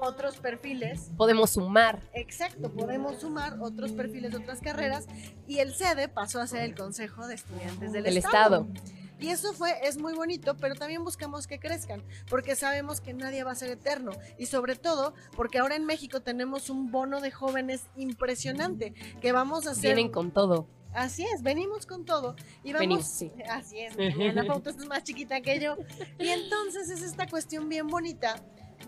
otros 0.00 0.36
perfiles. 0.36 1.10
Podemos 1.16 1.50
sumar. 1.50 2.02
Exacto, 2.12 2.70
podemos 2.70 3.20
sumar 3.20 3.56
otros 3.60 3.92
perfiles 3.92 4.32
de 4.32 4.38
otras 4.38 4.60
carreras 4.60 5.06
y 5.46 5.58
el 5.58 5.74
sede 5.74 6.08
pasó 6.08 6.40
a 6.40 6.46
ser 6.46 6.62
el 6.62 6.74
Consejo 6.74 7.26
de 7.26 7.34
Estudiantes 7.34 7.92
del 7.92 8.06
el 8.06 8.16
Estado. 8.18 8.66
Estado. 8.68 8.94
Y 9.20 9.28
eso 9.28 9.52
fue, 9.54 9.72
es 9.86 9.96
muy 9.96 10.12
bonito, 10.12 10.56
pero 10.56 10.74
también 10.74 11.02
buscamos 11.04 11.46
que 11.46 11.58
crezcan, 11.58 12.02
porque 12.28 12.56
sabemos 12.56 13.00
que 13.00 13.14
nadie 13.14 13.44
va 13.44 13.52
a 13.52 13.54
ser 13.54 13.70
eterno. 13.70 14.12
Y 14.38 14.46
sobre 14.46 14.76
todo, 14.76 15.14
porque 15.36 15.58
ahora 15.58 15.76
en 15.76 15.86
México 15.86 16.20
tenemos 16.20 16.68
un 16.68 16.90
bono 16.90 17.20
de 17.20 17.30
jóvenes 17.30 17.86
impresionante, 17.96 18.92
que 19.22 19.32
vamos 19.32 19.66
a 19.66 19.70
hacer... 19.70 19.94
Vienen 19.94 20.12
con 20.12 20.30
todo. 20.30 20.66
Así 20.94 21.24
es, 21.24 21.42
venimos 21.42 21.86
con 21.86 22.04
todo. 22.04 22.36
Y 22.62 22.72
vamos, 22.72 22.80
Venimos, 22.80 23.08
sí. 23.08 23.32
Así 23.50 23.80
es, 23.80 23.98
Ana 23.98 24.44
Pauta 24.44 24.70
es 24.78 24.86
más 24.86 25.02
chiquita 25.04 25.40
que 25.40 25.60
yo. 25.60 25.76
Y 26.18 26.28
entonces 26.28 26.88
es 26.90 27.02
esta 27.02 27.26
cuestión 27.26 27.68
bien 27.68 27.88
bonita 27.88 28.36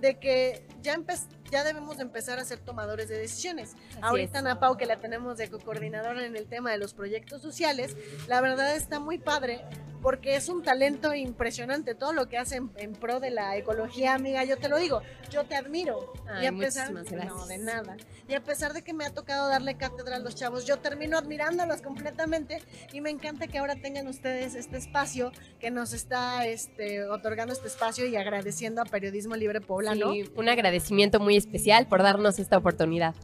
de 0.01 0.19
que 0.19 0.67
ya, 0.83 0.95
empe- 0.97 1.19
ya 1.51 1.65
debemos 1.65 1.97
de 1.97 2.03
empezar 2.03 2.39
a 2.39 2.45
ser 2.45 2.59
tomadores 2.59 3.09
de 3.09 3.19
decisiones. 3.19 3.75
Ahorita 4.01 4.39
es. 4.39 4.45
Ana 4.45 4.61
Pau, 4.61 4.77
que 4.77 4.87
la 4.87 4.97
tenemos 4.99 5.39
de 5.39 5.49
coordinadora 5.51 6.25
en 6.25 6.37
el 6.37 6.47
tema 6.47 6.71
de 6.71 6.79
los 6.79 6.95
proyectos 6.95 7.43
sociales, 7.43 7.97
la 8.29 8.41
verdad 8.41 8.75
está 8.77 9.01
muy 9.01 9.19
padre 9.19 9.65
porque 10.07 10.37
es 10.37 10.49
un 10.49 10.63
talento 10.63 11.15
impresionante. 11.15 11.97
Todo 11.97 12.13
lo 12.13 12.29
que 12.29 12.39
hace 12.39 12.63
en, 12.77 12.93
pro 12.93 13.19
de 13.19 13.31
la 13.31 13.57
ecología, 13.57 14.15
amiga, 14.15 14.45
yo 14.45 14.57
te 14.57 14.69
lo 14.69 14.79
digo, 14.79 15.03
yo 15.31 15.45
te 15.45 15.57
admiro. 15.57 16.13
Ay, 16.29 16.45
y 16.45 16.47
a 16.47 16.53
pesar, 16.53 16.93
no, 16.93 17.47
de 17.47 17.59
nada. 17.59 17.97
Y 18.29 18.35
a 18.35 18.41
pesar 18.41 18.73
de 18.73 18.83
que 18.83 18.93
me 18.93 19.05
ha 19.05 19.11
tocado 19.11 19.49
darle 19.49 19.77
cátedra 19.77 20.17
a 20.17 20.19
los 20.21 20.37
chavos, 20.37 20.65
yo 20.65 20.79
termino 20.79 21.19
admirándolos 21.19 21.83
completamente 21.83 22.63
y 22.93 23.01
me 23.01 23.11
encanta 23.11 23.49
que 23.49 23.59
ahora 23.59 23.77
tengan 23.77 24.07
ustedes 24.07 24.55
este 24.55 24.77
espacio 24.77 25.33
que 25.59 25.71
nos 25.71 25.93
está 25.93 26.47
este, 26.47 27.05
otorgando 27.09 27.53
este 27.53 27.67
espacio 27.67 28.07
y 28.07 28.17
agradeciendo 28.17 28.83
a 28.83 28.85
Periodismo 28.85 29.35
Libre 29.37 29.61
Poblano. 29.61 30.13
Sí, 30.13 30.31
un 30.37 30.49
agradecimiento 30.49 31.21
muy 31.21 31.36
especial 31.37 31.87
por 31.87 32.03
darnos 32.03 32.39
esta 32.39 32.57
oportunidad. 32.57 33.15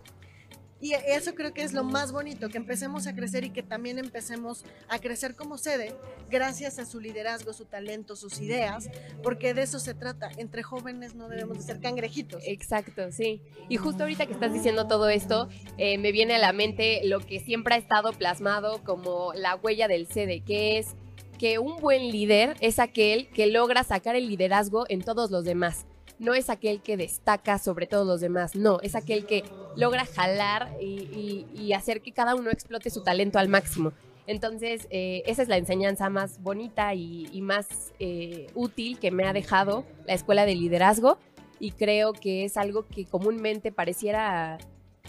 Y 0.83 0.95
eso 0.95 1.37
creo 1.37 1.55
que 1.55 1.63
es 1.63 1.73
lo 1.73 1.85
más 1.85 2.11
bonito, 2.11 2.49
que 2.49 2.57
empecemos 2.59 3.07
a 3.07 3.15
crecer 3.15 3.45
y 3.45 3.51
que 3.51 3.63
también 3.63 4.01
empecemos 4.01 4.65
a 4.89 4.99
crecer 4.99 5.37
como 5.37 5.57
sede 5.57 5.95
gracias 6.29 6.81
a 6.81 6.85
su 6.85 6.99
liderazgo, 6.99 7.53
su 7.53 7.67
talento, 7.67 8.17
sus 8.17 8.41
ideas, 8.41 8.91
porque 9.23 9.55
de 9.55 9.63
eso 9.63 9.79
se 9.79 9.95
trata. 9.95 10.29
Entre 10.39 10.65
jóvenes 10.65 11.15
no 11.15 11.29
debemos 11.29 11.59
de 11.59 11.63
ser 11.63 11.81
cangrejitos. 11.81 12.43
Exacto, 12.45 13.13
sí. 13.13 13.41
Y 13.69 13.77
justo 13.77 14.03
ahorita 14.03 14.27
que 14.27 14.33
estás 14.33 14.53
diciendo 14.53 14.89
todo 14.89 15.09
esto, 15.09 15.49
eh, 15.79 15.99
me 15.99 16.11
viene 16.11 16.35
a 16.35 16.39
la 16.39 16.53
mente 16.53 17.03
lo 17.05 17.21
que 17.21 17.39
siempre 17.39 17.77
ha 17.77 17.79
estado 17.79 18.13
plasmado 18.13 18.83
como 18.83 19.33
la 19.35 19.55
huella 19.55 19.87
del 19.87 20.09
CD, 20.09 20.43
que 20.45 20.79
es 20.79 20.97
que 21.39 21.61
un 21.61 21.77
buen 21.77 22.11
líder 22.11 22.57
es 22.61 22.81
aquel 22.81 23.29
que 23.29 23.47
logra 23.47 23.85
sacar 23.85 24.17
el 24.17 24.27
liderazgo 24.27 24.85
en 24.89 25.03
todos 25.03 25.31
los 25.31 25.45
demás. 25.45 25.87
No 26.23 26.35
es 26.35 26.51
aquel 26.51 26.81
que 26.83 26.97
destaca 26.97 27.59
sobre 27.59 27.89
todos 27.89 28.07
los 28.07 28.21
demás, 28.21 28.55
no, 28.55 28.79
es 28.81 28.95
aquel 28.95 29.27
que 29.27 29.43
logra 29.75 30.07
jalar 30.07 30.71
y, 30.81 31.73
hacer 31.73 32.01
que 32.01 32.13
cada 32.13 32.37
uno 32.37 32.49
explote 32.49 32.91
su 32.91 33.03
talento 33.03 33.41
al 33.41 33.49
máximo. 33.49 33.93
Entonces, 34.29 34.87
eh, 34.91 35.25
esa 35.27 35.43
es 35.43 35.49
la 35.49 35.57
enseñanza 35.57 36.11
más 36.11 36.41
bonita 36.41 36.95
y, 36.95 37.41
más 37.43 37.93
eh, 37.99 38.47
útil 38.55 39.01
que 39.01 39.11
me 39.11 39.25
ha 39.25 39.33
dejado 39.33 39.85
la 40.07 40.15
escuela 40.15 40.47
de 40.47 40.55
liderazgo 40.55 41.19
y 41.59 41.73
creo 41.73 42.13
que 42.13 42.45
es 42.45 42.57
algo 42.57 42.87
que 42.87 43.05
comúnmente 43.05 43.73
pareciera 43.73 44.59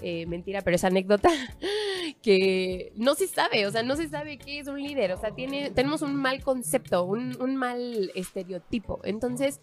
eh, 0.01 0.25
mentira, 0.25 0.63
pero 0.63 0.77
es 0.77 0.84
anécdota, 0.84 1.29
que 2.24 2.91
no 2.96 3.13
se 3.13 3.27
sabe, 3.27 3.67
o 3.67 3.72
sea, 3.72 3.84
no 3.84 3.96
se 3.96 4.10
sabe 4.10 4.39
qué 4.39 4.58
es 4.58 4.67
un 4.67 4.82
líder, 4.82 5.12
o 5.12 5.17
sea, 5.17 5.29
tiene, 5.29 5.70
tenemos 5.70 6.01
un 6.01 6.15
mal 6.15 6.41
concepto, 6.41 7.03
un 7.03 7.55
mal 7.55 8.12
estereotipo. 8.15 9.00
Entonces, 9.03 9.62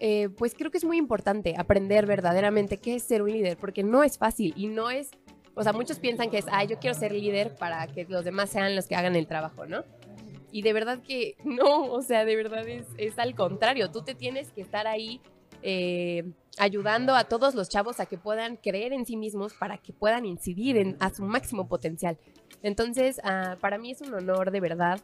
eh, 0.00 0.28
pues 0.36 0.54
creo 0.54 0.70
que 0.70 0.78
es 0.78 0.84
muy 0.84 0.96
importante 0.96 1.54
aprender 1.56 2.06
verdaderamente 2.06 2.78
qué 2.78 2.96
es 2.96 3.02
ser 3.02 3.22
un 3.22 3.32
líder, 3.32 3.56
porque 3.56 3.82
no 3.82 4.04
es 4.04 4.18
fácil 4.18 4.54
y 4.56 4.68
no 4.68 4.90
es, 4.90 5.10
o 5.54 5.62
sea, 5.62 5.72
muchos 5.72 5.98
piensan 5.98 6.30
que 6.30 6.38
es, 6.38 6.46
ay, 6.50 6.68
yo 6.68 6.78
quiero 6.78 6.94
ser 6.98 7.12
líder 7.12 7.54
para 7.56 7.86
que 7.88 8.04
los 8.04 8.24
demás 8.24 8.50
sean 8.50 8.76
los 8.76 8.86
que 8.86 8.94
hagan 8.94 9.16
el 9.16 9.26
trabajo, 9.26 9.66
¿no? 9.66 9.84
Y 10.52 10.62
de 10.62 10.72
verdad 10.72 11.00
que 11.02 11.36
no, 11.44 11.84
o 11.92 12.02
sea, 12.02 12.24
de 12.24 12.36
verdad 12.36 12.66
es, 12.68 13.18
al 13.18 13.34
contrario, 13.34 13.90
tú 13.90 14.02
te 14.02 14.14
tienes 14.14 14.52
que 14.52 14.60
estar 14.60 14.86
ahí 14.86 15.20
eh, 15.62 16.24
ayudando 16.58 17.16
a 17.16 17.24
todos 17.24 17.54
los 17.54 17.68
chavos 17.68 17.98
a 17.98 18.06
que 18.06 18.18
puedan 18.18 18.56
creer 18.56 18.92
en 18.92 19.04
sí 19.04 19.16
mismos 19.16 19.54
para 19.54 19.78
que 19.78 19.92
puedan 19.92 20.26
incidir 20.26 20.76
en, 20.76 20.96
a 21.00 21.10
su 21.10 21.24
máximo 21.24 21.66
potencial. 21.66 22.18
Entonces, 22.62 23.20
ah, 23.24 23.56
para 23.60 23.78
mí 23.78 23.90
es 23.90 24.00
un 24.00 24.14
honor 24.14 24.50
de 24.52 24.60
verdad 24.60 25.00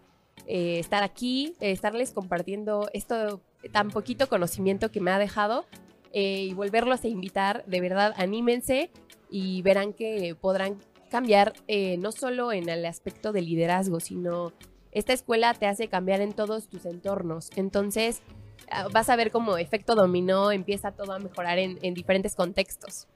eh, 0.46 0.78
estar 0.78 1.02
aquí, 1.02 1.54
estarles 1.60 2.12
compartiendo 2.12 2.88
esto 2.92 3.40
tan 3.72 3.90
poquito 3.90 4.28
conocimiento 4.28 4.90
que 4.90 5.00
me 5.00 5.10
ha 5.10 5.18
dejado 5.18 5.64
eh, 6.12 6.44
y 6.44 6.54
volverlos 6.54 7.04
a 7.04 7.08
invitar. 7.08 7.64
De 7.66 7.80
verdad, 7.80 8.14
anímense 8.16 8.90
y 9.30 9.62
verán 9.62 9.92
que 9.92 10.36
podrán 10.40 10.78
cambiar 11.10 11.52
eh, 11.68 11.96
no 11.98 12.12
solo 12.12 12.52
en 12.52 12.68
el 12.68 12.84
aspecto 12.86 13.32
de 13.32 13.42
liderazgo, 13.42 14.00
sino 14.00 14.52
esta 14.92 15.12
escuela 15.12 15.54
te 15.54 15.66
hace 15.66 15.88
cambiar 15.88 16.20
en 16.20 16.32
todos 16.32 16.68
tus 16.68 16.86
entornos. 16.86 17.50
Entonces, 17.56 18.22
ah, 18.70 18.88
vas 18.92 19.08
a 19.10 19.16
ver 19.16 19.30
como 19.30 19.56
efecto 19.56 19.94
dominó 19.94 20.52
empieza 20.52 20.92
todo 20.92 21.12
a 21.12 21.18
mejorar 21.18 21.58
en 21.58 21.94
diferentes 21.94 22.34
contextos. 22.34 23.08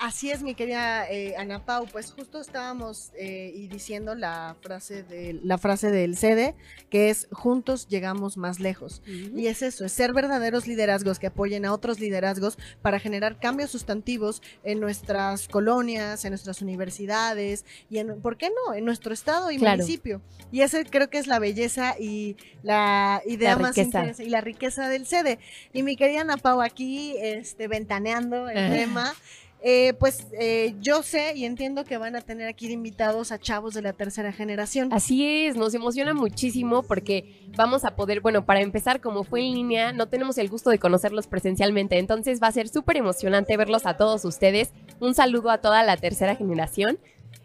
Así 0.00 0.30
es, 0.30 0.42
mi 0.42 0.54
querida 0.54 1.10
eh, 1.10 1.34
Ana 1.36 1.64
Pau, 1.64 1.86
pues 1.90 2.12
justo 2.12 2.40
estábamos 2.40 3.10
eh, 3.18 3.50
y 3.52 3.66
diciendo 3.66 4.14
la 4.14 4.54
frase, 4.60 5.02
de, 5.02 5.40
la 5.42 5.58
frase 5.58 5.90
del 5.90 6.16
CD, 6.16 6.54
que 6.88 7.10
es 7.10 7.26
juntos 7.32 7.88
llegamos 7.88 8.36
más 8.36 8.60
lejos. 8.60 9.02
Y 9.06 9.48
es 9.48 9.62
eso, 9.62 9.84
es 9.84 9.90
ser 9.90 10.12
verdaderos 10.12 10.68
liderazgos 10.68 11.18
que 11.18 11.26
apoyen 11.26 11.64
a 11.64 11.72
otros 11.72 11.98
liderazgos 11.98 12.58
para 12.80 13.00
generar 13.00 13.40
cambios 13.40 13.72
sustantivos 13.72 14.40
en 14.62 14.78
nuestras 14.78 15.48
colonias, 15.48 16.24
en 16.24 16.30
nuestras 16.30 16.62
universidades 16.62 17.64
y 17.90 17.98
en, 17.98 18.20
¿por 18.20 18.36
qué 18.36 18.50
no?, 18.50 18.74
en 18.74 18.84
nuestro 18.84 19.12
estado 19.12 19.50
y 19.50 19.58
Claro. 19.58 19.78
municipio. 19.78 20.22
Y 20.52 20.60
ese 20.60 20.84
creo 20.84 21.10
que 21.10 21.18
es 21.18 21.26
la 21.26 21.40
belleza 21.40 21.96
y 21.98 22.36
la 22.62 23.20
idea 23.26 23.56
La 23.56 23.62
más 23.62 23.76
interesante 23.76 24.24
y 24.24 24.28
la 24.28 24.42
riqueza 24.42 24.88
del 24.88 25.06
CD. 25.06 25.40
Y 25.72 25.82
mi 25.82 25.96
querida 25.96 26.20
Ana 26.20 26.36
Pau 26.36 26.60
aquí, 26.60 27.16
este, 27.18 27.66
ventaneando 27.66 28.48
el 28.48 28.58
Ajá. 28.58 28.74
tema. 28.74 29.14
Eh, 29.60 29.94
pues 29.98 30.28
eh, 30.38 30.76
yo 30.80 31.02
sé 31.02 31.32
y 31.34 31.44
entiendo 31.44 31.84
que 31.84 31.98
van 31.98 32.14
a 32.14 32.20
tener 32.20 32.46
aquí 32.46 32.70
invitados 32.70 33.32
a 33.32 33.40
chavos 33.40 33.74
de 33.74 33.82
la 33.82 33.92
tercera 33.92 34.32
generación. 34.32 34.92
Así 34.92 35.46
es, 35.46 35.56
nos 35.56 35.74
emociona 35.74 36.14
muchísimo 36.14 36.84
porque 36.84 37.48
vamos 37.56 37.84
a 37.84 37.96
poder, 37.96 38.20
bueno, 38.20 38.46
para 38.46 38.60
empezar, 38.60 39.00
como 39.00 39.24
fue 39.24 39.40
en 39.40 39.54
línea, 39.54 39.92
no 39.92 40.06
tenemos 40.06 40.38
el 40.38 40.48
gusto 40.48 40.70
de 40.70 40.78
conocerlos 40.78 41.26
presencialmente, 41.26 41.98
entonces 41.98 42.40
va 42.40 42.46
a 42.46 42.52
ser 42.52 42.68
súper 42.68 42.98
emocionante 42.98 43.56
verlos 43.56 43.84
a 43.86 43.96
todos 43.96 44.24
ustedes. 44.24 44.72
Un 45.00 45.14
saludo 45.14 45.50
a 45.50 45.58
toda 45.58 45.82
la 45.82 45.96
tercera 45.96 46.36
generación. 46.36 46.98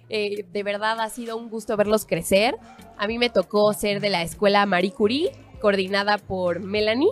Eh, 0.10 0.46
de 0.54 0.64
verdad 0.64 1.00
ha 1.00 1.10
sido 1.10 1.36
un 1.38 1.50
gusto 1.50 1.76
verlos 1.78 2.06
crecer. 2.06 2.56
A 2.98 3.08
mí 3.08 3.18
me 3.18 3.32
tocó 3.32 3.74
ser 3.74 4.00
de 4.02 4.12
la 4.12 4.22
escuela 4.22 4.66
Marie 4.68 4.92
Curie, 4.92 5.32
coordinada 5.60 6.20
por 6.20 6.60
Melanie. 6.60 7.10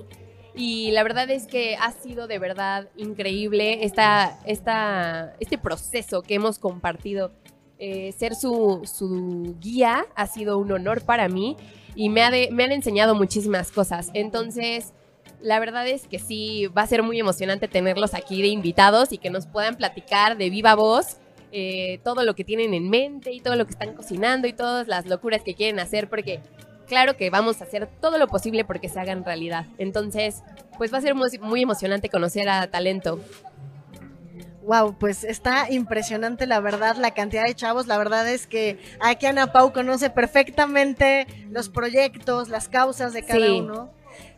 Y 0.56 0.92
la 0.92 1.04
verdad 1.04 1.30
es 1.30 1.48
que 1.48 1.76
ha 1.76 1.92
sido 1.92 2.28
de 2.28 2.40
verdad 2.40 2.90
increíble 2.98 3.86
esta, 3.86 4.40
esta, 4.46 5.34
este 5.40 5.58
proceso 5.58 6.22
que 6.22 6.36
hemos 6.36 6.60
compartido 6.60 7.32
eh, 7.80 8.12
ser 8.12 8.36
su, 8.36 8.82
su 8.84 9.56
guía 9.60 10.06
ha 10.16 10.28
sido 10.28 10.58
un 10.58 10.72
honor 10.72 11.02
para 11.02 11.30
mí 11.30 11.58
y 11.96 12.10
me, 12.10 12.22
ha 12.22 12.30
me 12.30 12.64
han 12.64 12.72
enseñado 12.72 13.16
muchísimas 13.16 13.72
cosas. 13.72 14.12
Entonces, 14.14 14.94
la 15.42 15.60
verdad 15.60 15.88
es 15.88 16.08
que 16.08 16.20
sí, 16.20 16.68
va 16.68 16.84
a 16.84 16.88
ser 16.88 17.04
muy 17.04 17.20
emocionante 17.20 17.68
tenerlos 17.68 18.14
aquí 18.14 18.42
de 18.42 18.50
invitados 18.50 19.12
y 19.12 19.18
que 19.18 19.30
nos 19.30 19.48
puedan 19.48 19.76
platicar 19.76 20.38
de 20.38 20.50
viva 20.50 20.76
voz 20.76 21.18
eh, 21.52 22.00
todo 22.04 22.24
lo 22.24 22.36
que 22.36 22.44
tienen 22.44 22.74
en 22.74 22.90
mente 22.90 23.32
y 23.32 23.42
todo 23.42 23.56
lo 23.56 23.66
que 23.66 23.72
están 23.72 23.94
cocinando 23.94 24.48
y 24.48 24.54
todas 24.54 24.88
las 24.88 25.06
locuras 25.08 25.42
que 25.44 25.54
quieren 25.54 25.80
hacer, 25.80 26.10
porque 26.10 26.40
claro 26.92 27.16
que 27.16 27.30
vamos 27.30 27.62
a 27.62 27.64
hacer 27.64 27.88
todo 28.02 28.18
lo 28.18 28.28
posible 28.28 28.66
porque 28.66 28.90
se 28.90 29.00
hagan 29.00 29.24
realidad. 29.24 29.66
Entonces, 29.78 30.44
pues 30.78 30.94
va 30.94 30.98
a 30.98 31.02
ser 31.02 31.16
muy, 31.16 31.30
muy 31.42 31.62
emocionante 31.62 32.10
conocer 32.10 32.50
a 32.50 32.68
Talento. 32.70 33.18
Wow, 34.64 34.98
pues 35.00 35.24
está 35.24 35.72
impresionante 35.72 36.46
la 36.48 36.60
verdad, 36.60 36.98
la 36.98 37.12
cantidad 37.12 37.46
de 37.46 37.56
chavos. 37.56 37.88
La 37.88 37.98
verdad 37.98 38.28
es 38.28 38.46
que 38.46 38.78
aquí 39.00 39.26
Ana 39.26 39.54
Pau 39.54 39.72
conoce 39.72 40.10
perfectamente 40.10 41.28
los 41.50 41.70
proyectos, 41.70 42.50
las 42.50 42.68
causas 42.68 43.14
de 43.14 43.24
cada 43.24 43.40
Sí. 43.40 43.60
uno. 43.62 43.90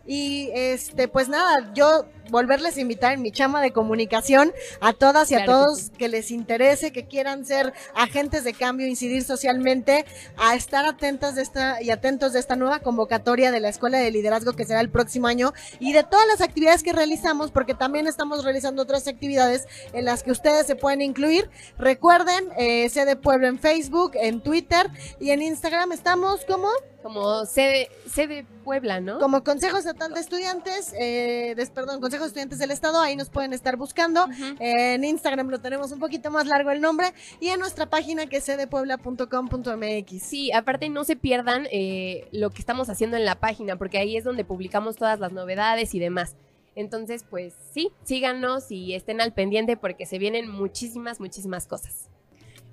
Y 0.05 0.49
este, 0.53 1.07
pues 1.07 1.29
nada, 1.29 1.71
yo 1.73 2.05
volverles 2.29 2.77
a 2.77 2.81
invitar 2.81 3.13
en 3.13 3.21
mi 3.21 3.31
chama 3.31 3.61
de 3.61 3.71
comunicación 3.71 4.53
a 4.81 4.93
todas 4.93 5.31
y 5.31 5.35
a 5.35 5.43
Claro 5.43 5.51
que 5.51 5.65
todos 5.65 5.89
que, 5.97 6.07
les 6.09 6.31
interese, 6.31 6.91
que 6.91 7.05
quieran 7.05 7.45
ser 7.45 7.73
agentes 7.95 8.43
de 8.43 8.53
cambio, 8.53 8.87
incidir 8.87 9.23
socialmente, 9.23 10.05
a 10.37 10.55
estar 10.55 10.85
atentas 10.85 11.35
de 11.35 11.41
esta 11.41 11.81
y 11.81 11.91
atentos 11.91 12.33
de 12.33 12.39
esta 12.39 12.55
nueva 12.55 12.79
convocatoria 12.79 13.51
de 13.51 13.59
la 13.59 13.69
Escuela 13.69 13.97
de 13.97 14.11
Liderazgo 14.11 14.53
que 14.53 14.65
será 14.65 14.79
el 14.81 14.89
próximo 14.89 15.27
año 15.27 15.53
y 15.79 15.93
de 15.93 16.03
todas 16.03 16.27
las 16.27 16.41
actividades 16.41 16.83
que 16.83 16.93
realizamos, 16.93 17.51
porque 17.51 17.73
también 17.73 18.07
estamos 18.07 18.43
realizando 18.43 18.81
otras 18.81 19.07
actividades 19.07 19.67
en 19.93 20.05
las 20.05 20.23
que 20.23 20.31
ustedes 20.31 20.65
se 20.65 20.75
pueden 20.75 21.01
incluir. 21.01 21.49
Recuerden, 21.77 22.45
eh, 22.57 22.89
sede 22.89 23.15
Pueblo 23.15 23.47
en 23.47 23.59
Facebook, 23.59 24.11
en 24.15 24.41
Twitter 24.41 24.89
y 25.19 25.31
en 25.31 25.41
Instagram 25.41 25.91
estamos 25.91 26.45
como, 26.45 26.69
Como 27.01 27.45
sede, 27.45 27.89
sede 28.09 28.45
Puebla, 28.63 29.01
¿no? 29.01 29.19
como 29.19 29.43
Consejo 29.43 29.81
Estatal 29.93 30.13
de 30.15 30.21
Estudiantes, 30.21 30.91
eh, 30.99 31.53
des- 31.55 31.69
perdón, 31.69 32.01
Consejo 32.01 32.23
de 32.23 32.27
Estudiantes 32.29 32.57
del 32.57 32.71
Estado, 32.71 32.99
ahí 32.99 33.15
nos 33.15 33.29
pueden 33.29 33.53
estar 33.53 33.77
buscando. 33.77 34.25
En 34.59 35.03
Instagram 35.03 35.49
lo 35.49 35.59
tenemos 35.61 35.91
un 35.91 35.99
poquito 35.99 36.31
más 36.31 36.47
largo 36.47 36.71
el 36.71 36.81
nombre 36.81 37.13
y 37.39 37.49
en 37.49 37.59
nuestra 37.59 37.85
página 37.91 38.25
que 38.25 38.37
es 38.37 38.45
cdepuebla.com.mx. 38.45 40.23
Sí, 40.23 40.51
aparte 40.51 40.89
no 40.89 41.03
se 41.03 41.15
pierdan 41.15 41.67
eh, 41.71 42.27
lo 42.31 42.49
que 42.49 42.59
estamos 42.59 42.89
haciendo 42.89 43.17
en 43.17 43.25
la 43.25 43.35
página, 43.39 43.75
porque 43.77 43.99
ahí 43.99 44.17
es 44.17 44.23
donde 44.23 44.43
publicamos 44.43 44.95
todas 44.95 45.19
las 45.19 45.31
novedades 45.31 45.93
y 45.93 45.99
demás. 45.99 46.35
Entonces, 46.75 47.23
pues 47.29 47.53
sí, 47.71 47.91
síganos 48.03 48.71
y 48.71 48.95
estén 48.95 49.21
al 49.21 49.31
pendiente 49.33 49.77
porque 49.77 50.07
se 50.07 50.17
vienen 50.17 50.49
muchísimas, 50.49 51.19
muchísimas 51.19 51.67
cosas. 51.67 52.09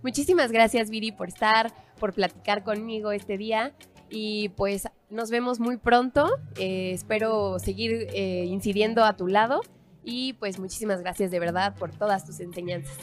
Muchísimas 0.02 0.52
gracias, 0.52 0.88
Viri, 0.88 1.12
por 1.12 1.28
estar, 1.28 1.70
por 1.98 2.14
platicar 2.14 2.64
conmigo 2.64 3.12
este 3.12 3.36
día. 3.36 3.74
Y 4.08 4.48
pues 4.50 4.88
nos 5.10 5.30
vemos 5.30 5.60
muy 5.60 5.76
pronto. 5.76 6.38
Eh, 6.56 6.92
espero 6.94 7.58
seguir 7.58 8.08
eh, 8.12 8.44
incidiendo 8.46 9.04
a 9.04 9.16
tu 9.16 9.26
lado. 9.26 9.60
Y 10.02 10.32
pues 10.34 10.58
muchísimas 10.58 11.00
gracias 11.00 11.30
de 11.30 11.38
verdad 11.38 11.74
por 11.76 11.90
todas 11.90 12.24
tus 12.24 12.40
enseñanzas. 12.40 12.96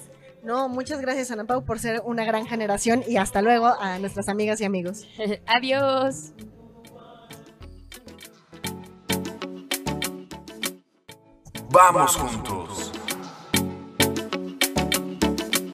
No, 0.44 0.70
muchas 0.70 1.02
gracias 1.02 1.30
Ana 1.30 1.46
Pau 1.46 1.64
por 1.64 1.80
ser 1.80 2.02
una 2.06 2.24
gran 2.24 2.48
generación 2.48 3.04
y 3.08 3.18
hasta 3.18 3.42
luego 3.42 3.68
a 3.68 4.00
nuestras 4.00 4.30
amigas 4.30 4.62
y 4.62 4.66
amigos. 4.66 5.08
Adiós. 5.46 6.34
Vamos 11.70 12.16
juntos. 12.16 12.97